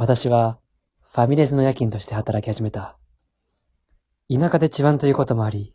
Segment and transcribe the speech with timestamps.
[0.00, 0.60] 私は
[1.10, 2.96] ファミレスの夜勤として働き始めた。
[4.32, 5.74] 田舎で地盤ということもあり、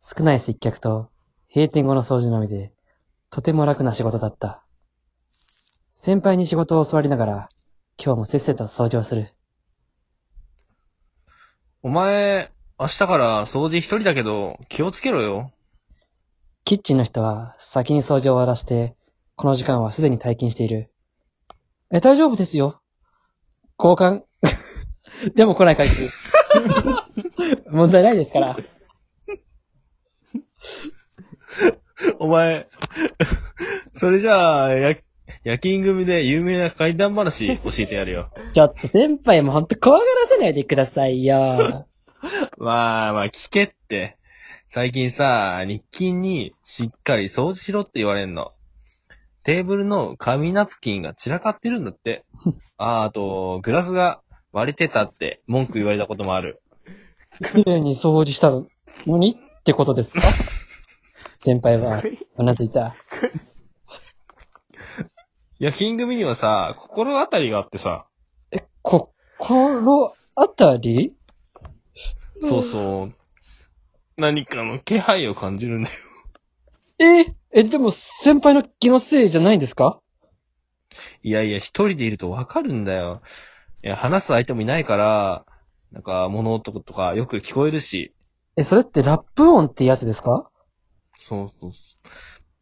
[0.00, 1.10] 少ない接客と
[1.54, 2.72] 閉店後の掃除のみで、
[3.28, 4.64] とても楽な仕事だった。
[5.92, 7.48] 先輩に仕事を教わりながら、
[8.02, 9.34] 今日もせっせと掃除をする。
[11.82, 15.52] お前、明日から掃除一人だけど、気をつけろよ。
[16.64, 18.96] キッチンの人は先に掃除を終わらして、
[19.36, 20.90] この時間はすでに退勤している。
[21.92, 22.77] え、大丈夫ですよ。
[23.78, 24.22] 交換？
[25.34, 26.10] でも来ない限り。
[27.70, 28.56] 問題ないですから。
[32.18, 32.68] お前、
[33.94, 34.96] それじゃあ、や、
[35.44, 38.30] 夜勤組で有名な怪談話教えてやるよ。
[38.52, 41.86] ちょっと先輩もほんと怖がらせないでくださいよ。
[42.58, 44.16] まあまあ、聞けって。
[44.66, 48.52] 最近さ、日勤にしっかり掃除しろって言われんの。
[49.48, 52.26] テーブルの紙ナプキンが散らかってるんだって。
[52.76, 54.20] ああ、あと、グラスが
[54.52, 56.60] 割れてたって文句言われたこともある。
[57.54, 58.66] 綺麗に掃除したの
[59.16, 60.20] にってことですか？
[61.40, 62.02] 先輩は、
[62.36, 62.94] うなずいた。
[65.58, 68.06] 夜勤組にはさ、心当たりがあってさ。
[68.52, 71.16] え、心当たり？
[72.42, 73.14] そうそう。
[74.18, 75.96] 何かの気配を感じるんだよ。
[76.98, 80.00] え、え、でも先輩の気のせいじゃないんですか？
[81.22, 83.22] いやいや、一人でいるとわかるんだよ。
[83.82, 85.46] いや、話す相手もいないから、
[85.92, 88.14] なんか物音とかよく聞こえるし。
[88.56, 90.50] え、それってラップ音ってやつですか？
[91.14, 92.08] そうそうそう。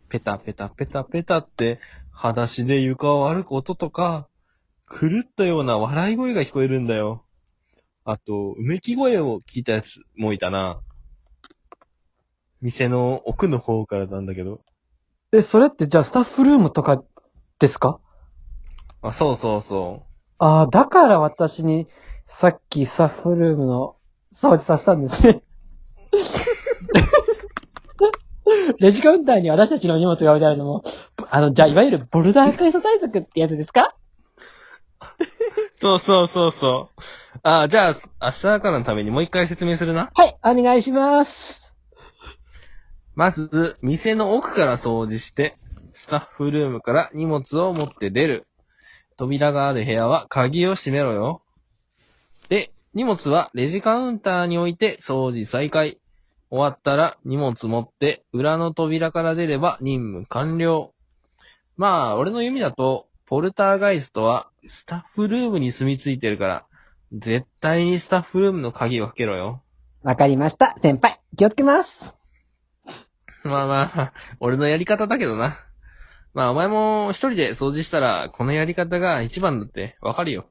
[0.08, 1.80] ペタペタペタペタって、
[2.12, 4.28] 裸足で床を歩く音とか、
[4.88, 7.24] 狂ったような笑い声が聞こえるんだよ。
[8.04, 10.80] あと、うめき声を聞いたやつもいたな。
[12.60, 14.60] 店の奥の方からなんだけど。
[15.32, 17.02] え、それってじゃあスタッフルームとか
[17.58, 17.98] ですか？
[19.02, 20.02] あ、そうそうそ
[20.38, 21.88] ああ、だから私に
[22.26, 23.96] さっきスタッフルームの
[24.32, 25.42] 掃除させたんですね。
[28.78, 30.84] レジカウンターに私たちの荷物が置いてあるのも、
[31.30, 33.96] あの、じゃあ、いわゆるボルダー解消対策ってやつですか？
[35.00, 35.80] う。
[35.80, 37.00] そうそうそうそう。
[37.42, 40.10] あ、じゃあ、明日からのためにもう一回説明するな。
[40.14, 41.65] はい、お願いします。
[43.16, 45.56] まず、店の奥から掃除して、
[45.92, 48.46] スタッフルームから荷物を持って出る。
[49.16, 51.40] 扉がある部屋は鍵を閉めろよ。
[52.50, 55.98] で、荷物はレジカウンターに置いて掃除再開。
[56.50, 60.92] 終わったら荷物持って裏の扉から出れば任務完了。
[61.78, 66.66] まあ、俺の弓だと、ポルターガイストはスタッフルームに住み着いてるから、
[67.12, 69.62] 絶対にスタッフルームの鍵をかけろよ。
[70.02, 71.18] わかりました、先輩。
[71.36, 72.25] 気をつけます。
[73.44, 75.56] まあまあ、俺のやり方だけどな。
[76.34, 80.46] まあお前も一人で掃除したら、このやり方が一番だってわかるよ。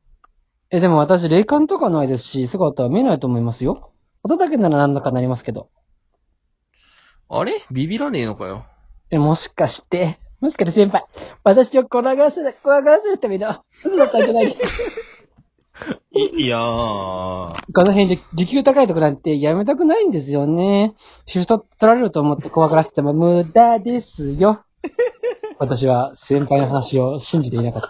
[0.72, 3.91] え、でも私、霊感とかないですし、姿は見えないと思いますよ。
[4.24, 5.69] 音だけなら何だかなりますけど。
[7.29, 7.63] あれ？
[7.72, 8.66] ビビらねえのかよ。
[9.12, 11.06] え、もしかして、もしかして先輩、
[11.44, 14.68] 私を怖がらせる、怖がらせるための、嘘だったんじゃないですか。
[16.15, 16.61] い、いやー。
[16.61, 20.93] この辺で時給高いとこなんてやめたくないんですよね。
[21.25, 24.63] シフト取られると思って怖がらせても無駄ですよ。
[25.59, 27.81] 私は先輩の話を信じていなかっ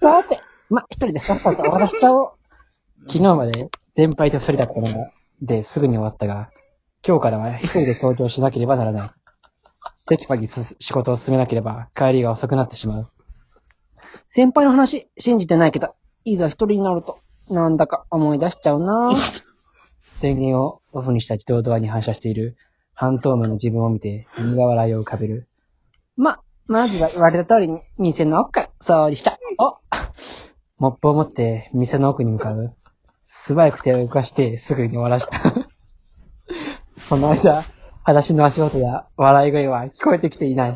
[0.00, 0.22] た。
[0.22, 2.30] さて、ま、一人でさっさと終わらしちゃおう。
[3.06, 5.10] 昨日まで先輩と二人だったのが、
[5.40, 6.50] で、すぐに終わったが、
[7.06, 9.10] 今日からは一人で登場しなければならない。
[10.06, 13.10] テキパキす仕事を進めなければ帰りが遅くなってしまう。
[14.26, 15.94] 先輩の話信じてないけど、
[16.24, 17.18] いざ一人になると、
[17.48, 19.14] なんだか思い出しちゃうな
[20.20, 22.56] 電源をオフにした自動ドアに反射している
[22.94, 25.48] 半透明の自分を見て苦笑いを浮かべる。
[26.16, 29.76] ま、まずは言われた通りに店の奥から掃除しちゃおう。
[30.78, 32.74] モップを持って店の奥に向かう。
[33.24, 35.40] 素早く手を動かしてすぐに終わらした。
[36.96, 37.64] その間、
[38.04, 40.70] 裸足の足音や笑い声は聞こえてきていない。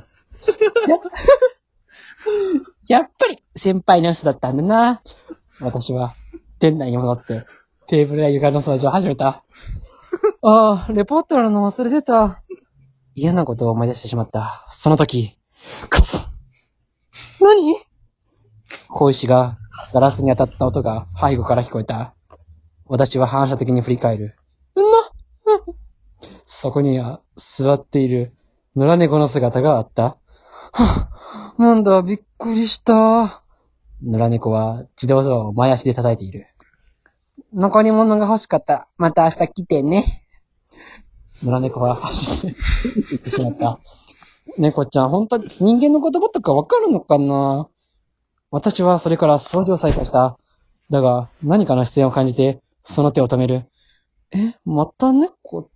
[0.88, 0.96] や
[2.88, 5.02] やっぱり先輩の嘘だったんだな。
[5.60, 6.14] 私は
[6.60, 7.44] 店内に戻って
[7.86, 9.44] テーブルや床の掃除を始めた。
[10.42, 12.42] ああ、レポートなの忘れてた。
[13.14, 14.66] 嫌なことを思い出してしまった。
[14.68, 15.38] その時、
[15.88, 16.26] クツ
[17.40, 17.76] 何？
[18.88, 19.58] 小石が
[19.92, 22.14] ガラスに当たった音が背後から聞こえた。
[22.84, 24.36] 私は反射的に振り返る。
[24.74, 25.10] うんな、
[26.44, 28.34] そこには座っている
[28.76, 30.18] 野良猫の姿があった。
[30.72, 33.42] はぁなんだ、びっくりした。
[34.02, 36.46] 野良猫は自動ドアを前足で叩いている。
[37.54, 40.22] 残り物が欲しかったら、また明日来てね。
[41.42, 42.56] 野良猫は走って
[43.12, 43.78] 行ってしまった。
[44.58, 47.68] 猫ちゃん、本当に人間の言葉とかわかるのかな？
[48.50, 50.38] 私はそれから掃除を再開した。
[50.90, 53.68] だが、何かの出演を感じて、その手を止める。
[54.32, 55.70] え、また猫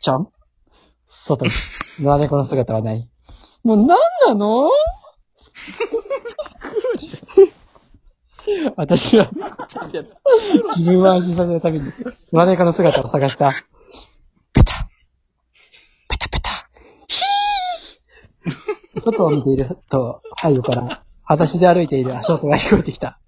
[0.00, 0.28] ちゃん？
[1.08, 1.52] 外に、
[2.00, 3.08] 野良猫の姿はない。
[3.64, 3.88] もう何
[4.26, 4.68] なの？
[8.76, 9.30] 私は、
[10.76, 11.92] 自分を安心させるために、
[12.32, 13.52] 野良猫の姿を探した。
[14.52, 14.88] ペタ。
[16.08, 16.68] ペタペタ。
[17.08, 23.18] ヒー外を見ていると、背後から、裸足で歩いている足音が聞こえてきた。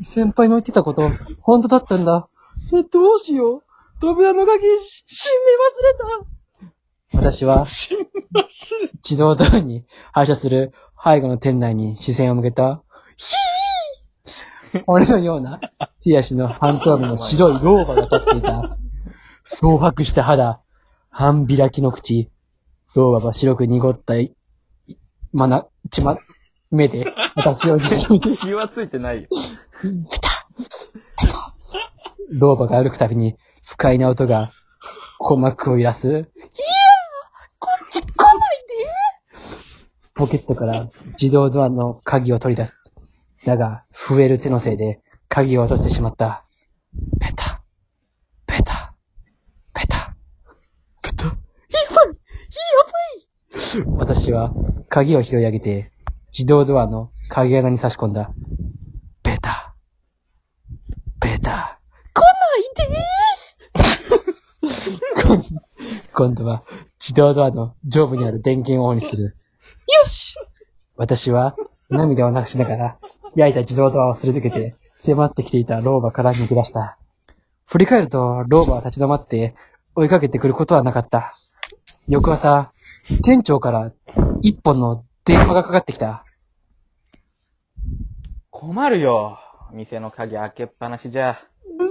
[0.00, 1.08] 先輩の言ってたこと、
[1.40, 2.28] 本当だったんだ。
[2.72, 3.62] え、どうしよう。
[4.00, 5.32] 扉の鍵、し閉
[6.10, 7.28] め忘れた。
[7.30, 7.66] 私は、
[9.08, 10.72] 自動ドアに反射する
[11.02, 12.82] 背後の店内に視線を向けた。
[13.16, 13.73] ヒー
[14.86, 15.60] 俺のような
[16.02, 18.76] 手足の半透明の白い老婆が立っていた。
[19.44, 20.60] 蒼白した肌、
[21.10, 22.30] 半開きの口、
[22.94, 24.34] 老婆は白く濁ったい、
[25.32, 26.18] まな、ちま、
[26.70, 27.06] 目で、
[27.36, 29.28] 私をじっと見て、血はついてないよ。
[32.30, 34.52] 老婆が歩くたびに不快な音が
[35.20, 36.08] 鼓膜を揺らす。
[36.08, 36.24] いやー
[37.58, 38.44] こっち来ないで
[40.14, 40.88] ポケットから
[41.20, 42.83] 自動ドアの鍵を取り出す。
[43.44, 46.44] だが、増える手のせいで鍵を落としてしまった。
[47.20, 47.62] ペタ、
[48.46, 48.94] ペタ、
[49.74, 50.16] ペタ、
[51.02, 52.06] ペタ、やばい。
[52.06, 52.14] や
[53.82, 53.98] ばい。
[53.98, 54.52] 私は
[54.88, 55.90] 鍵を拾い上げて
[56.32, 58.32] 自動ドアの鍵穴に差し込んだ。
[59.22, 59.74] ペタ、
[61.20, 61.80] ペタ。
[62.14, 62.94] 来ないで
[65.22, 65.42] 今
[66.14, 66.64] 今度は
[66.98, 69.24] 自動ドアの上部にある電源をオンにする。
[69.24, 70.34] よし。
[70.96, 71.56] 私は
[71.90, 72.98] 涙をなくしながら
[73.34, 76.98] 焼いた自動ドアをすり抜けて迫ってきていた老婆から逃げ出した。
[77.66, 79.54] 振り返ると老婆は立ち止まって
[79.94, 81.36] 追いかけてくることはなかった。
[82.06, 82.72] 翌朝、
[83.24, 83.92] 店長から
[84.42, 86.24] 一本の電話がかかってきた。
[88.50, 89.38] 困るよ。
[89.72, 91.40] 店の鍵開けっぱなしじゃ。
[91.64, 91.86] すいま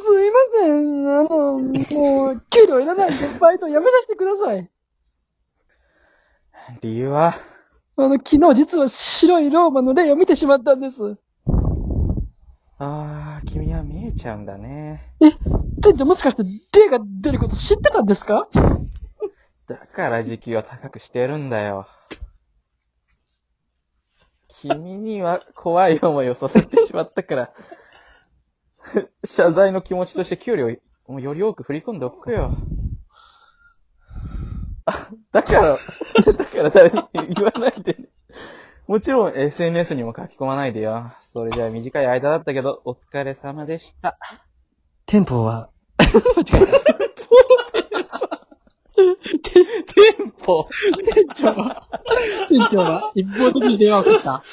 [0.62, 1.08] せん。
[1.08, 4.70] あの、もう、給料いらないんで、バイトやめさせてください。
[6.82, 7.34] 理由は？
[7.98, 11.18] あの、昨日実は白いローマの霊を見てしまったんです。
[12.80, 15.14] あー、君は見えちゃうんだね。
[15.82, 16.44] 店長もしかして
[16.78, 18.50] 霊が出ること知ってたんですか？
[19.68, 21.88] だから時給を高くしてるんだよ。
[24.50, 27.54] 君には怖い思いをさせてしまったから、
[29.24, 30.70] 謝罪の気持ちとして給料
[31.08, 32.56] をより多く振り込んでおくよ。
[34.86, 35.78] あ、だから、
[36.38, 37.04] だから誰に
[37.36, 38.10] 言わないでね。
[38.88, 41.12] もちろん SNS にも書き込まないでよ。
[41.32, 44.18] それじゃあ短い間だったけど、お疲れ様でした。
[45.06, 46.94] 店舗は、 間違えた。
[49.96, 50.68] 店舗
[51.04, 51.88] 店長は、
[52.50, 54.44] 店長は一方的に電話をかけた。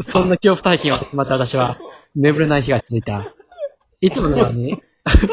[0.00, 1.78] そんな恐怖体験をまた私は、
[2.14, 3.34] 眠れない日が続いた。
[4.00, 4.80] いつものように、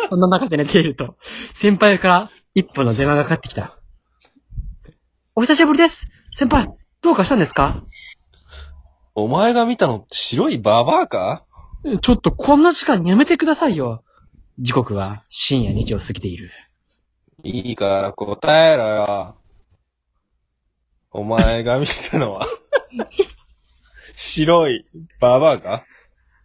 [0.09, 1.15] そんな中で寝ていると、
[1.53, 3.77] 先輩から一本の電話がかかってきた。
[5.35, 6.67] お久しぶりです先輩、
[7.01, 7.75] どうかしたんですか？
[9.15, 11.45] お前が見たのって白いババアか？
[12.01, 14.03] ちょっとこんな時間にやめてくださいよ。
[14.59, 16.49] 時刻は深夜2時を過ぎている。
[17.43, 19.35] いいから答えろよ。
[21.11, 22.47] お前が見たのは、
[24.15, 24.85] 白い
[25.19, 25.85] ババアか？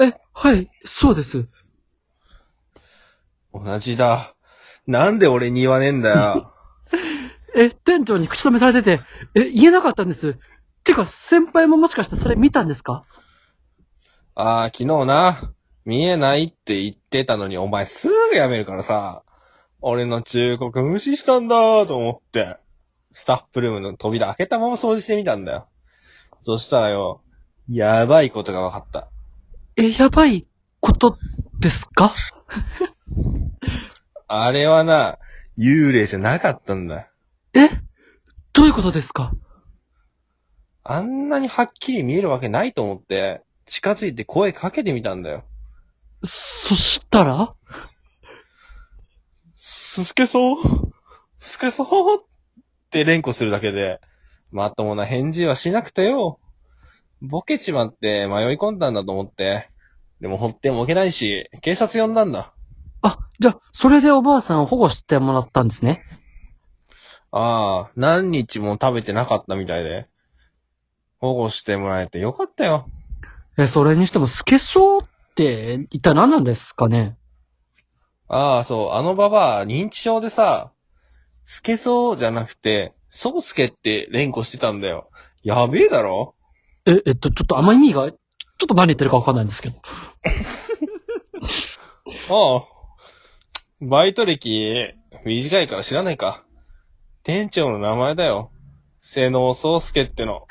[0.00, 1.49] え、はい、そうです。
[3.54, 4.35] 同じだ。
[4.87, 6.52] なんで俺に言わねえんだよ。
[7.57, 9.02] え、店長に口止めされてて、
[9.35, 10.38] え、言えなかったんです。
[10.88, 13.04] てか、先輩ももしかしてそれ見たんですか？
[14.35, 15.52] ああ、昨日な、
[15.85, 19.23] 見えないって言ってたのにお前すぐやめるからさ、
[19.83, 22.57] 俺の忠告無視したんだと思って、
[23.12, 25.68] スタッフルームの扉開けたまま掃除してみたんだよ。
[26.40, 27.21] そしたらよ、
[27.68, 29.09] やばいことが分かった。
[29.76, 30.47] え、やばい
[30.80, 31.18] こと
[31.61, 32.14] ですか？
[34.26, 35.18] あれはな、
[35.59, 37.11] 幽霊じゃなかったんだ。
[37.52, 37.68] え？
[38.52, 39.33] どういうことですか？
[40.90, 45.45] あんなにはっきり見えるわけないと思って、近づいて声かけてみたんだよ。
[46.25, 47.54] そしたら？
[49.59, 50.57] すすけそう？
[51.40, 51.87] すけそう？
[52.23, 52.26] っ
[52.88, 54.00] て連呼するだけで、
[54.50, 56.40] まともな返事はしなくてよ。
[57.21, 59.68] ボケちまって迷い込んだんだと思って。
[60.23, 62.54] でも放ってもおけないし、警察呼んだんだ。
[63.02, 66.02] あ、じゃあ、それでおばあさんを保護してもらったんですね。
[67.30, 70.09] ああ、何日も食べてなかったみたいで。
[71.19, 72.89] 保護してもらえてよかったよ。
[73.57, 77.17] え、それにしても、スケソウって、一体何なんですかね？
[78.29, 80.73] ああ、そう、あのババア認知症でさ、
[81.45, 85.11] スケソウじゃなくて、ソウスケって連呼してたんだよ。
[85.43, 86.35] やべえだろ？
[86.87, 88.19] え、えっと、ちょっとあんま意味が、ちょっ
[88.67, 89.77] と何言ってるかわかんないんですけど。
[92.31, 92.65] ああ。
[93.81, 94.93] バイト歴、
[95.25, 96.45] 短いから知らないか。
[97.23, 98.51] 店長の名前だよ。
[99.01, 100.47] 瀬能宗介っての。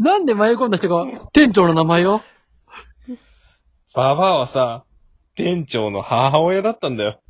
[0.00, 1.04] なんで迷い込んだ人が
[1.34, 2.22] 店長の名前を？
[3.94, 4.86] ババアはさ、
[5.34, 7.20] 店長の母親だったんだよ。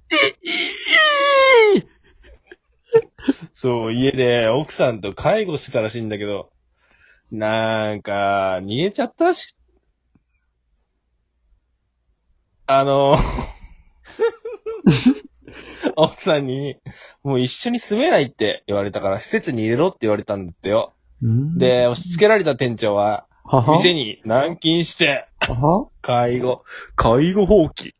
[3.54, 6.52] そう、家で奥さんと介護してたらしいんだけど、
[7.32, 9.56] なんか、逃げちゃったらし、
[12.66, 13.18] あの、
[15.96, 16.76] 奥さんに、
[17.24, 20.94] もう一緒に住めないって言われたから、施設に入れろって言われたんだってよ。
[21.22, 27.94] で、押し付けられた店長は、はは店に軟禁して、は介護、介護放棄。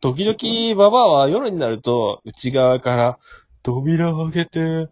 [0.00, 3.18] 時々、ババアは夜になると、内側から、
[3.62, 4.88] 扉を開けて、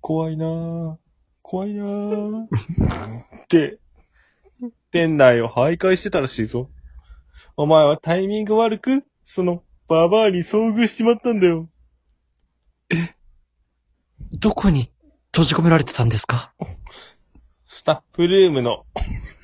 [0.00, 0.96] 怖いなぁ、
[1.42, 3.78] 怖いなぁ、って、
[4.90, 6.68] 店内を徘徊してたらしいぞ。
[7.56, 11.68] お前はタイミング悪く、その、ババアに遭遇しちまったんだよ。
[14.38, 14.91] どこに
[15.32, 16.52] 閉じ込められてたんですか？
[17.66, 18.84] スタッフルームの、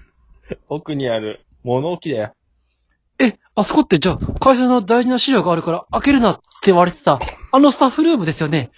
[0.68, 2.34] 奥にある物置だよ。
[3.18, 7.18] え、あそこってじゃあ、会社の大事な資料があるから開けるなって言われてた、
[7.52, 8.70] あのスタッフルームですよね。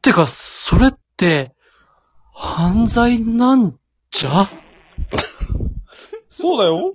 [0.00, 1.54] てか、それって、
[2.32, 3.76] 犯罪なん
[4.10, 4.48] じゃ？
[6.28, 6.94] そうだよ。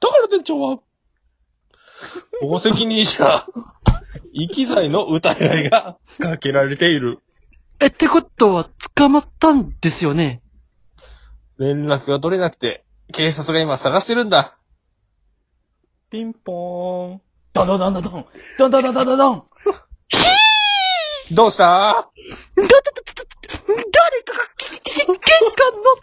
[0.00, 0.78] だから店長は、
[2.40, 3.46] 保護責任者、
[4.32, 7.20] 遺棄罪の疑いがかけられている。
[7.80, 10.42] え、ってことは捕まったんですよね？
[11.58, 14.58] 連絡が取れなくて、警察が今探してるんだ。
[16.10, 17.20] ピンポーン。
[17.52, 18.26] ドンドンドンドンドン。
[18.58, 19.44] ドンドンドンドンドンドン。
[21.32, 22.10] どうした
[22.56, 22.84] 誰かが、
[24.84, 25.94] 玄関の